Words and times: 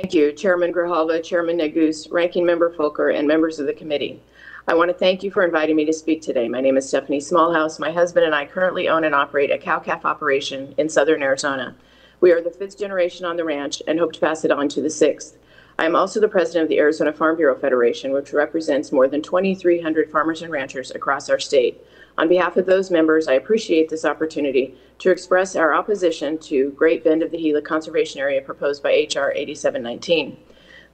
Thank 0.00 0.14
you, 0.14 0.30
Chairman 0.30 0.72
Grijalva, 0.72 1.20
Chairman 1.24 1.58
Neguse, 1.58 2.06
Ranking 2.12 2.46
Member 2.46 2.70
Fulcher, 2.70 3.08
and 3.08 3.26
members 3.26 3.58
of 3.58 3.66
the 3.66 3.72
committee. 3.72 4.22
I 4.68 4.74
want 4.74 4.90
to 4.90 4.94
thank 4.94 5.24
you 5.24 5.32
for 5.32 5.44
inviting 5.44 5.74
me 5.74 5.84
to 5.86 5.92
speak 5.92 6.22
today. 6.22 6.48
My 6.48 6.60
name 6.60 6.76
is 6.76 6.86
Stefanie 6.86 7.16
Smallhouse. 7.16 7.80
My 7.80 7.90
husband 7.90 8.24
and 8.24 8.32
I 8.32 8.46
currently 8.46 8.88
own 8.88 9.02
and 9.02 9.12
operate 9.12 9.50
a 9.50 9.58
cow-calf 9.58 10.04
operation 10.04 10.72
in 10.78 10.88
southern 10.88 11.20
Arizona. 11.20 11.74
We 12.20 12.30
are 12.30 12.40
the 12.40 12.52
fifth 12.52 12.78
generation 12.78 13.26
on 13.26 13.36
the 13.36 13.44
ranch 13.44 13.82
and 13.88 13.98
hope 13.98 14.12
to 14.12 14.20
pass 14.20 14.44
it 14.44 14.52
on 14.52 14.68
to 14.68 14.80
the 14.80 14.88
sixth. 14.88 15.36
I 15.80 15.86
am 15.86 15.94
also 15.94 16.18
the 16.18 16.26
president 16.26 16.64
of 16.64 16.68
the 16.70 16.80
Arizona 16.80 17.12
Farm 17.12 17.36
Bureau 17.36 17.56
Federation, 17.56 18.10
which 18.10 18.32
represents 18.32 18.90
more 18.90 19.06
than 19.06 19.22
2,300 19.22 20.10
farmers 20.10 20.42
and 20.42 20.50
ranchers 20.50 20.90
across 20.90 21.30
our 21.30 21.38
state. 21.38 21.80
On 22.18 22.26
behalf 22.26 22.56
of 22.56 22.66
those 22.66 22.90
members, 22.90 23.28
I 23.28 23.34
appreciate 23.34 23.88
this 23.88 24.04
opportunity 24.04 24.74
to 24.98 25.12
express 25.12 25.54
our 25.54 25.72
opposition 25.72 26.36
to 26.38 26.72
Great 26.72 27.04
Bend 27.04 27.22
of 27.22 27.30
the 27.30 27.38
Gila 27.38 27.62
Conservation 27.62 28.20
Area 28.20 28.42
proposed 28.42 28.82
by 28.82 28.90
H.R. 28.90 29.32
8719. 29.32 30.36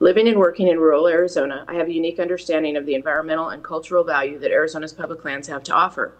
Living 0.01 0.27
and 0.27 0.37
working 0.37 0.67
in 0.67 0.77
rural 0.77 1.07
Arizona, 1.07 1.65
I 1.67 1.73
have 1.73 1.87
a 1.87 1.93
unique 1.93 2.19
understanding 2.19 2.77
of 2.77 2.85
the 2.85 2.93
environmental 2.93 3.49
and 3.49 3.63
cultural 3.63 4.03
value 4.03 4.37
that 4.37 4.51
Arizona's 4.51 4.93
public 4.93 5.25
lands 5.25 5.47
have 5.47 5.63
to 5.63 5.73
offer. 5.73 6.13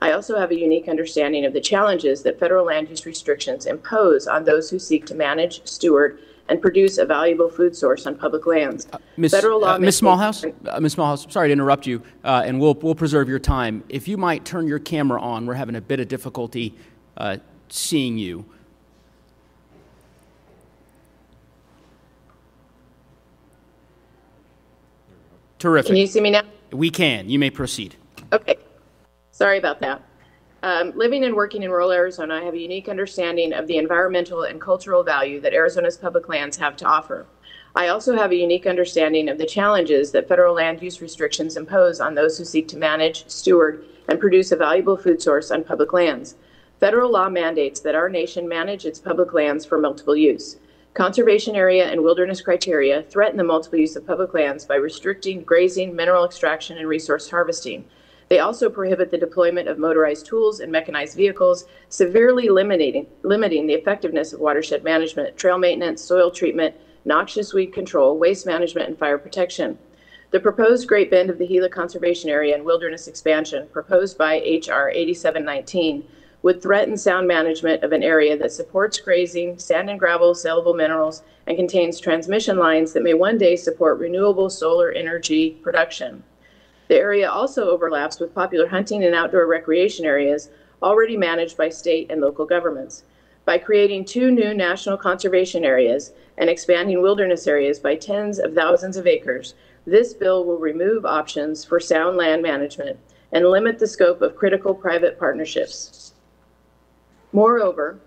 I 0.00 0.12
also 0.12 0.38
have 0.38 0.52
a 0.52 0.58
unique 0.58 0.86
understanding 0.86 1.44
of 1.44 1.52
the 1.52 1.60
challenges 1.60 2.22
that 2.22 2.38
federal 2.38 2.66
land 2.66 2.88
use 2.88 3.04
restrictions 3.04 3.66
impose 3.66 4.28
on 4.28 4.44
those 4.44 4.70
who 4.70 4.78
seek 4.78 5.06
to 5.06 5.14
manage, 5.16 5.66
steward, 5.66 6.20
and 6.48 6.60
produce 6.60 6.98
a 6.98 7.04
valuable 7.04 7.48
food 7.48 7.76
source 7.76 8.06
on 8.06 8.16
public 8.16 8.46
lands. 8.46 8.86
Ms. 9.16 9.32
Federal 9.32 9.60
law 9.60 9.74
uh, 9.74 9.78
Ms. 9.78 10.00
Smallhouse, 10.00 10.52
uh, 10.68 10.80
Ms. 10.80 10.96
Smallhouse, 10.96 11.30
sorry 11.30 11.48
to 11.48 11.52
interrupt 11.52 11.86
you, 11.86 12.02
uh, 12.24 12.42
and 12.44 12.60
we'll, 12.60 12.74
we'll 12.74 12.94
preserve 12.94 13.28
your 13.28 13.38
time. 13.38 13.84
If 13.88 14.08
you 14.08 14.16
might 14.16 14.44
turn 14.44 14.66
your 14.66 14.78
camera 14.78 15.20
on, 15.20 15.46
we're 15.46 15.54
having 15.54 15.76
a 15.76 15.80
bit 15.80 16.00
of 16.00 16.08
difficulty 16.08 16.74
uh, 17.16 17.38
seeing 17.68 18.18
you. 18.18 18.44
Terrific. 25.58 25.86
Can 25.88 25.96
you 25.96 26.08
see 26.08 26.20
me 26.20 26.30
now? 26.30 26.42
we 26.72 26.90
can. 26.90 27.28
You 27.28 27.38
may 27.38 27.50
proceed. 27.50 27.96
Okay. 28.32 28.56
Sorry 29.30 29.58
about 29.58 29.80
that. 29.80 30.02
Um, 30.64 30.92
living 30.94 31.24
and 31.24 31.34
working 31.34 31.64
in 31.64 31.72
rural 31.72 31.90
Arizona, 31.90 32.36
I 32.36 32.44
have 32.44 32.54
a 32.54 32.58
unique 32.58 32.88
understanding 32.88 33.52
of 33.52 33.66
the 33.66 33.78
environmental 33.78 34.44
and 34.44 34.60
cultural 34.60 35.02
value 35.02 35.40
that 35.40 35.54
Arizona's 35.54 35.96
public 35.96 36.28
lands 36.28 36.56
have 36.56 36.76
to 36.76 36.84
offer. 36.84 37.26
I 37.74 37.88
also 37.88 38.16
have 38.16 38.30
a 38.30 38.36
unique 38.36 38.66
understanding 38.66 39.28
of 39.28 39.38
the 39.38 39.46
challenges 39.46 40.12
that 40.12 40.28
federal 40.28 40.54
land 40.54 40.80
use 40.80 41.00
restrictions 41.00 41.56
impose 41.56 41.98
on 41.98 42.14
those 42.14 42.38
who 42.38 42.44
seek 42.44 42.68
to 42.68 42.76
manage, 42.76 43.28
steward, 43.28 43.84
and 44.08 44.20
produce 44.20 44.52
a 44.52 44.56
valuable 44.56 44.96
food 44.96 45.20
source 45.20 45.50
on 45.50 45.64
public 45.64 45.92
lands. 45.92 46.36
Federal 46.78 47.10
law 47.10 47.28
mandates 47.28 47.80
that 47.80 47.96
our 47.96 48.08
nation 48.08 48.46
manage 48.46 48.86
its 48.86 49.00
public 49.00 49.32
lands 49.32 49.64
for 49.64 49.78
multiple 49.78 50.16
use. 50.16 50.58
Conservation 50.94 51.56
area 51.56 51.90
and 51.90 52.02
wilderness 52.02 52.40
criteria 52.40 53.02
threaten 53.02 53.36
the 53.36 53.42
multiple 53.42 53.80
use 53.80 53.96
of 53.96 54.06
public 54.06 54.32
lands 54.32 54.64
by 54.64 54.76
restricting 54.76 55.42
grazing, 55.42 55.96
mineral 55.96 56.24
extraction, 56.24 56.78
and 56.78 56.86
resource 56.86 57.30
harvesting. 57.30 57.84
They 58.32 58.38
also 58.38 58.70
prohibit 58.70 59.10
the 59.10 59.18
deployment 59.18 59.68
of 59.68 59.76
motorized 59.76 60.24
tools 60.24 60.60
and 60.60 60.72
mechanized 60.72 61.18
vehicles, 61.18 61.66
severely 61.90 62.48
limiting, 62.48 63.06
limiting 63.22 63.66
the 63.66 63.74
effectiveness 63.74 64.32
of 64.32 64.40
watershed 64.40 64.82
management, 64.82 65.36
trail 65.36 65.58
maintenance, 65.58 66.00
soil 66.00 66.30
treatment, 66.30 66.74
noxious 67.04 67.52
weed 67.52 67.74
control, 67.74 68.16
waste 68.16 68.46
management, 68.46 68.88
and 68.88 68.98
fire 68.98 69.18
protection. 69.18 69.78
The 70.30 70.40
proposed 70.40 70.88
Great 70.88 71.10
Bend 71.10 71.28
of 71.28 71.36
the 71.36 71.46
Gila 71.46 71.68
Conservation 71.68 72.30
Area 72.30 72.54
and 72.54 72.64
Wilderness 72.64 73.06
Expansion, 73.06 73.68
proposed 73.70 74.16
by 74.16 74.36
H.R. 74.36 74.88
8719, 74.88 76.02
would 76.40 76.62
threaten 76.62 76.96
sound 76.96 77.28
management 77.28 77.84
of 77.84 77.92
an 77.92 78.02
area 78.02 78.34
that 78.38 78.52
supports 78.52 78.98
grazing, 78.98 79.58
sand 79.58 79.90
and 79.90 80.00
gravel, 80.00 80.32
sellable 80.32 80.74
minerals, 80.74 81.22
and 81.46 81.58
contains 81.58 82.00
transmission 82.00 82.56
lines 82.56 82.94
that 82.94 83.02
may 83.02 83.12
one 83.12 83.36
day 83.36 83.56
support 83.56 83.98
renewable 83.98 84.48
solar 84.48 84.90
energy 84.90 85.50
production. 85.62 86.24
The 86.92 86.98
area 86.98 87.30
also 87.30 87.70
overlaps 87.70 88.20
with 88.20 88.34
popular 88.34 88.66
hunting 88.66 89.02
and 89.02 89.14
outdoor 89.14 89.46
recreation 89.46 90.04
areas 90.04 90.50
already 90.82 91.16
managed 91.16 91.56
by 91.56 91.70
state 91.70 92.10
and 92.10 92.20
local 92.20 92.44
governments. 92.44 93.04
By 93.46 93.56
creating 93.56 94.04
two 94.04 94.30
new 94.30 94.52
national 94.52 94.98
conservation 94.98 95.64
areas 95.64 96.12
and 96.36 96.50
expanding 96.50 97.00
wilderness 97.00 97.46
areas 97.46 97.78
by 97.78 97.96
tens 97.96 98.38
of 98.38 98.52
thousands 98.52 98.98
of 98.98 99.06
acres, 99.06 99.54
this 99.86 100.12
bill 100.12 100.44
will 100.44 100.58
remove 100.58 101.06
options 101.06 101.64
for 101.64 101.80
sound 101.80 102.18
land 102.18 102.42
management 102.42 102.98
and 103.32 103.48
limit 103.48 103.78
the 103.78 103.86
scope 103.86 104.20
of 104.20 104.36
critical 104.36 104.74
private 104.74 105.18
partnerships. 105.18 106.12
Moreover, 107.32 108.00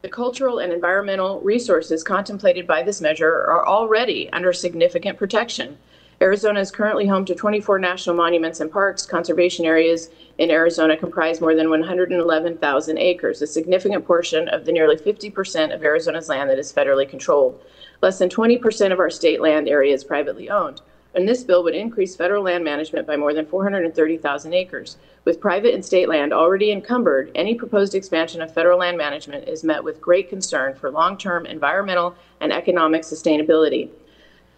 the 0.00 0.08
cultural 0.08 0.58
and 0.58 0.72
environmental 0.72 1.40
resources 1.42 2.02
contemplated 2.02 2.66
by 2.66 2.82
this 2.82 3.00
measure 3.00 3.30
are 3.32 3.64
already 3.64 4.28
under 4.32 4.52
significant 4.52 5.16
protection. 5.16 5.78
Arizona 6.22 6.60
is 6.60 6.70
currently 6.70 7.04
home 7.04 7.24
to 7.24 7.34
24 7.34 7.80
national 7.80 8.14
monuments 8.14 8.60
and 8.60 8.70
parks. 8.70 9.04
Conservation 9.04 9.66
areas 9.66 10.08
in 10.38 10.52
Arizona 10.52 10.96
comprise 10.96 11.40
more 11.40 11.56
than 11.56 11.68
111,000 11.68 12.98
acres, 12.98 13.42
a 13.42 13.46
significant 13.48 14.06
portion 14.06 14.48
of 14.50 14.64
the 14.64 14.70
nearly 14.70 14.94
50% 14.94 15.74
of 15.74 15.82
Arizona's 15.82 16.28
land 16.28 16.48
that 16.48 16.60
is 16.60 16.72
federally 16.72 17.08
controlled. 17.08 17.60
Less 18.02 18.20
than 18.20 18.28
20% 18.28 18.92
of 18.92 19.00
our 19.00 19.10
state 19.10 19.40
land 19.40 19.68
area 19.68 19.92
is 19.92 20.04
privately 20.04 20.48
owned. 20.48 20.80
And 21.16 21.28
this 21.28 21.42
bill 21.42 21.64
would 21.64 21.74
increase 21.74 22.14
federal 22.14 22.44
land 22.44 22.62
management 22.62 23.04
by 23.04 23.16
more 23.16 23.34
than 23.34 23.44
430,000 23.44 24.54
acres. 24.54 24.98
With 25.24 25.40
private 25.40 25.74
and 25.74 25.84
state 25.84 26.08
land 26.08 26.32
already 26.32 26.70
encumbered, 26.70 27.32
any 27.34 27.56
proposed 27.56 27.96
expansion 27.96 28.40
of 28.42 28.54
federal 28.54 28.78
land 28.78 28.96
management 28.96 29.48
is 29.48 29.64
met 29.64 29.82
with 29.82 30.00
great 30.00 30.28
concern 30.28 30.76
for 30.76 30.88
long 30.88 31.18
term 31.18 31.46
environmental 31.46 32.14
and 32.40 32.52
economic 32.52 33.02
sustainability. 33.02 33.90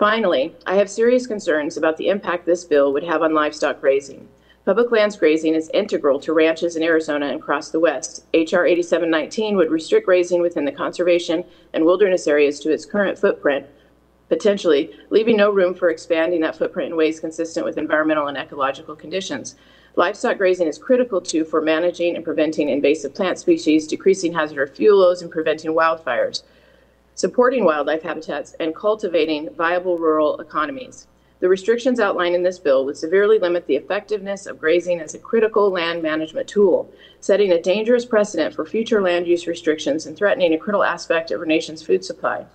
Finally, 0.05 0.55
I 0.67 0.75
have 0.75 0.91
serious 0.91 1.27
concerns 1.27 1.79
about 1.79 1.97
the 1.97 2.09
impact 2.09 2.45
this 2.45 2.67
bill 2.67 2.93
would 2.93 3.05
have 3.05 3.23
on 3.23 3.33
livestock 3.33 3.81
grazing. 3.81 4.29
Public 4.67 4.91
lands 4.91 5.17
grazing 5.17 5.55
is 5.55 5.71
integral 5.73 6.21
to 6.21 6.35
ranches 6.35 6.77
in 6.77 6.83
Arizona 6.83 7.29
and 7.29 7.41
across 7.41 7.71
the 7.71 7.81
West. 7.81 8.27
H.R. 8.35 8.67
8719 8.67 9.57
would 9.57 9.71
restrict 9.71 10.05
grazing 10.05 10.43
within 10.43 10.67
the 10.67 10.73
conservation 10.73 11.43
and 11.73 11.87
wilderness 11.87 12.27
areas 12.27 12.61
to 12.61 12.71
its 12.71 12.85
current 12.85 13.19
footprint, 13.19 13.65
potentially 14.29 14.95
leaving 15.09 15.39
no 15.39 15.49
room 15.49 15.73
for 15.73 15.89
expanding 15.89 16.43
that 16.43 16.59
footprint 16.59 16.91
in 16.91 16.99
ways 16.99 17.19
consistent 17.19 17.65
with 17.65 17.79
environmental 17.79 18.27
and 18.27 18.37
ecological 18.37 18.95
conditions. 18.95 19.57
Livestock 19.97 20.37
grazing 20.37 20.69
is 20.69 20.77
critical 20.77 21.19
too 21.19 21.47
for 21.47 21.63
managing 21.63 22.15
and 22.15 22.27
preventing 22.27 22.69
invasive 22.69 23.15
plant 23.15 23.39
species, 23.39 23.87
decreasing 23.87 24.35
hazardous 24.35 24.77
fuel 24.77 24.99
loads, 24.99 25.23
and 25.23 25.31
preventing 25.31 25.71
wildfires 25.71 26.43
supporting 27.15 27.65
wildlife 27.65 28.03
habitats, 28.03 28.55
and 28.59 28.75
cultivating 28.75 29.55
viable 29.55 29.99
rural 29.99 30.41
economies. 30.41 31.07
The 31.41 31.49
restrictions 31.49 32.01
outlined 32.01 32.35
in 32.35 32.43
this 32.43 32.59
bill 32.59 32.85
would 32.85 32.97
severely 32.97 33.39
limit 33.39 33.67
the 33.67 33.77
effectiveness 33.77 34.47
of 34.47 34.59
grazing 34.59 35.01
as 35.01 35.15
a 35.15 35.19
critical 35.19 35.71
land 35.71 36.03
management 36.03 36.49
tool, 36.49 36.91
setting 37.21 37.53
a 37.53 37.61
dangerous 37.61 38.05
precedent 38.05 38.55
for 38.55 38.65
future 38.65 39.03
land 39.03 39.27
use 39.27 39.47
restrictions 39.47 40.07
and 40.07 40.17
threatening 40.17 40.55
a 40.55 40.59
critical 40.59 40.85
aspect 40.85 41.31
of 41.31 41.41
our 41.41 41.47
nation's 41.47 41.83
food 41.83 42.05
supply. 42.05 42.47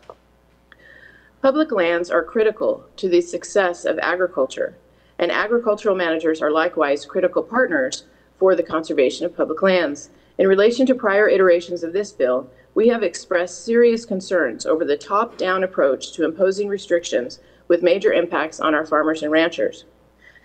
Public 1.41 1.71
lands 1.71 2.09
are 2.09 2.23
critical 2.23 2.83
to 2.97 3.07
the 3.07 3.21
success 3.21 3.85
of 3.85 3.99
agriculture, 3.99 4.75
and 5.19 5.31
agricultural 5.31 5.95
managers 5.95 6.41
are 6.41 6.51
likewise 6.51 7.05
critical 7.05 7.43
partners 7.43 8.03
for 8.39 8.55
the 8.55 8.63
conservation 8.63 9.25
of 9.25 9.37
public 9.37 9.61
lands. 9.61 10.09
In 10.37 10.47
relation 10.47 10.85
to 10.87 10.95
prior 10.95 11.29
iterations 11.29 11.83
of 11.83 11.93
this 11.93 12.11
bill, 12.11 12.49
we 12.75 12.87
have 12.87 13.03
expressed 13.03 13.65
serious 13.65 14.05
concerns 14.05 14.65
over 14.65 14.85
the 14.85 14.97
top 14.97 15.37
down 15.37 15.63
approach 15.63 16.13
to 16.13 16.25
imposing 16.25 16.67
restrictions 16.67 17.39
with 17.67 17.83
major 17.83 18.13
impacts 18.13 18.59
on 18.59 18.73
our 18.75 18.85
farmers 18.85 19.23
and 19.23 19.31
ranchers. 19.31 19.85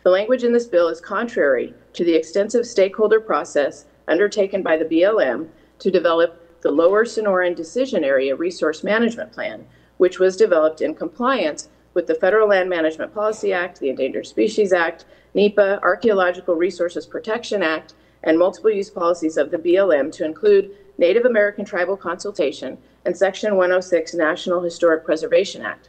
The 0.02 0.10
language 0.10 0.44
in 0.44 0.52
this 0.52 0.66
bill 0.66 0.88
is 0.88 1.00
contrary 1.00 1.74
to 1.94 2.04
the 2.04 2.14
extensive 2.14 2.66
stakeholder 2.66 3.20
process 3.20 3.86
undertaken 4.06 4.62
by 4.62 4.76
the 4.76 4.84
BLM 4.84 5.48
to 5.78 5.90
develop 5.90 6.60
the 6.60 6.70
Lower 6.70 7.04
Sonoran 7.04 7.54
Decision 7.54 8.04
Area 8.04 8.34
Resource 8.36 8.84
Management 8.84 9.32
Plan, 9.32 9.66
which 9.98 10.18
was 10.18 10.36
developed 10.36 10.80
in 10.80 10.94
compliance 10.94 11.68
with 11.94 12.06
the 12.06 12.14
Federal 12.14 12.48
Land 12.48 12.68
Management 12.68 13.14
Policy 13.14 13.52
Act, 13.52 13.80
the 13.80 13.88
Endangered 13.88 14.26
Species 14.26 14.72
Act, 14.72 15.04
NEPA, 15.34 15.80
Archaeological 15.82 16.54
Resources 16.54 17.06
Protection 17.06 17.62
Act, 17.62 17.94
and 18.24 18.38
multiple 18.38 18.70
use 18.70 18.90
policies 18.90 19.36
of 19.36 19.50
the 19.50 19.58
BLM 19.58 20.10
to 20.12 20.24
include 20.24 20.76
Native 20.98 21.24
American 21.24 21.64
Tribal 21.64 21.96
Consultation 21.96 22.78
and 23.04 23.16
Section 23.16 23.56
106 23.56 24.14
National 24.14 24.62
Historic 24.62 25.04
Preservation 25.04 25.62
Act. 25.62 25.88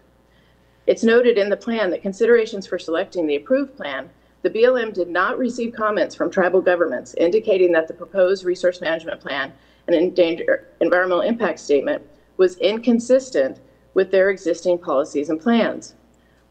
It's 0.87 1.03
noted 1.03 1.37
in 1.37 1.49
the 1.49 1.57
plan 1.57 1.89
that 1.91 2.01
considerations 2.01 2.67
for 2.67 2.77
selecting 2.77 3.25
the 3.25 3.35
approved 3.35 3.75
plan, 3.75 4.09
the 4.41 4.49
BLM 4.49 4.93
did 4.93 5.07
not 5.07 5.39
receive 5.39 5.73
comments 5.73 6.13
from 6.13 6.29
tribal 6.29 6.61
governments 6.61 7.15
indicating 7.15 7.71
that 7.71 7.87
the 7.87 7.93
proposed 7.93 8.43
resource 8.43 8.81
management 8.81 9.19
plan 9.19 9.51
and 9.87 9.95
environmental 10.79 11.21
impact 11.21 11.59
statement 11.59 12.03
was 12.37 12.57
inconsistent 12.57 13.59
with 13.93 14.11
their 14.11 14.29
existing 14.29 14.77
policies 14.77 15.29
and 15.29 15.41
plans. 15.41 15.95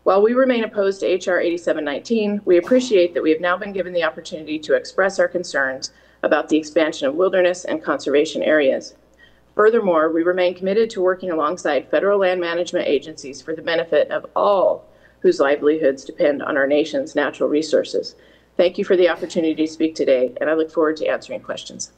While 0.05 0.21
we 0.21 0.35
remain 0.35 0.65
opposed 0.65 1.01
to 1.01 1.07
H.R. 1.07 1.41
8719, 1.41 2.43
we 2.45 2.59
appreciate 2.59 3.15
that 3.15 3.23
we 3.23 3.31
have 3.31 3.41
now 3.41 3.57
been 3.57 3.73
given 3.73 3.95
the 3.95 4.05
opportunity 4.05 4.59
to 4.59 4.75
express 4.75 5.19
our 5.19 5.29
concerns 5.29 5.93
about 6.23 6.51
the 6.51 6.59
expansion 6.59 7.09
of 7.09 7.15
wilderness 7.15 7.65
and 7.65 7.83
conservation 7.83 8.43
areas. 8.43 8.97
Furthermore, 9.55 10.11
we 10.11 10.23
remain 10.23 10.55
committed 10.55 10.91
to 10.91 11.01
working 11.01 11.31
alongside 11.31 11.89
federal 11.89 12.19
land 12.19 12.39
management 12.39 12.87
agencies 12.87 13.41
for 13.41 13.57
the 13.57 13.63
benefit 13.63 14.11
of 14.11 14.27
all 14.37 14.85
whose 15.21 15.41
livelihoods 15.41 16.05
depend 16.05 16.43
on 16.43 16.59
our 16.59 16.67
nation's 16.67 17.15
natural 17.15 17.49
resources. 17.49 18.15
Thank 18.59 18.77
you 18.77 18.85
for 18.85 18.97
the 18.97 19.09
opportunity 19.09 19.55
to 19.67 19.73
speak 19.73 19.95
today, 19.95 20.35
and 20.39 20.51
I 20.51 20.53
look 20.53 20.71
forward 20.71 20.99
to 20.99 21.07
answering 21.07 21.41
questions. 21.41 21.93